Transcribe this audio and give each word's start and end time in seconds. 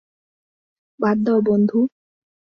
বাদ 0.99 1.17
দাও 1.25 1.39
বন্ধু। 1.47 1.79